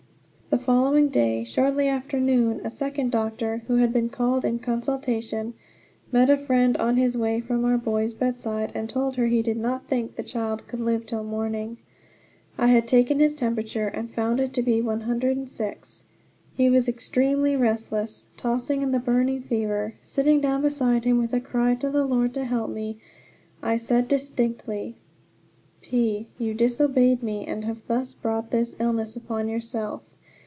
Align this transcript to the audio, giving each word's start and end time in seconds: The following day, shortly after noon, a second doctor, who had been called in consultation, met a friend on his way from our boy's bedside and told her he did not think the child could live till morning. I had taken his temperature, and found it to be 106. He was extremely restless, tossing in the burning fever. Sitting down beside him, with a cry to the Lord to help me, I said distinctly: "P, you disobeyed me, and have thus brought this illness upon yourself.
The 0.51 0.57
following 0.59 1.07
day, 1.07 1.45
shortly 1.45 1.87
after 1.87 2.19
noon, 2.19 2.59
a 2.65 2.69
second 2.69 3.09
doctor, 3.09 3.63
who 3.67 3.77
had 3.77 3.93
been 3.93 4.09
called 4.09 4.43
in 4.43 4.59
consultation, 4.59 5.53
met 6.11 6.29
a 6.29 6.35
friend 6.37 6.75
on 6.75 6.97
his 6.97 7.15
way 7.15 7.39
from 7.39 7.63
our 7.63 7.77
boy's 7.77 8.13
bedside 8.13 8.69
and 8.75 8.89
told 8.89 9.15
her 9.15 9.27
he 9.27 9.41
did 9.41 9.55
not 9.55 9.87
think 9.87 10.17
the 10.17 10.23
child 10.23 10.67
could 10.67 10.81
live 10.81 11.05
till 11.05 11.23
morning. 11.23 11.77
I 12.57 12.67
had 12.67 12.85
taken 12.85 13.19
his 13.21 13.33
temperature, 13.33 13.87
and 13.87 14.09
found 14.11 14.41
it 14.41 14.51
to 14.55 14.61
be 14.61 14.81
106. 14.81 16.03
He 16.57 16.69
was 16.69 16.89
extremely 16.89 17.55
restless, 17.55 18.27
tossing 18.35 18.81
in 18.81 18.91
the 18.91 18.99
burning 18.99 19.41
fever. 19.43 19.93
Sitting 20.03 20.41
down 20.41 20.61
beside 20.63 21.05
him, 21.05 21.17
with 21.17 21.31
a 21.33 21.39
cry 21.39 21.75
to 21.75 21.89
the 21.89 22.03
Lord 22.03 22.33
to 22.33 22.43
help 22.43 22.69
me, 22.69 22.97
I 23.63 23.77
said 23.77 24.09
distinctly: 24.09 24.97
"P, 25.79 26.27
you 26.37 26.53
disobeyed 26.53 27.23
me, 27.23 27.45
and 27.47 27.63
have 27.63 27.87
thus 27.87 28.13
brought 28.13 28.51
this 28.51 28.75
illness 28.81 29.15
upon 29.15 29.47
yourself. 29.47 30.03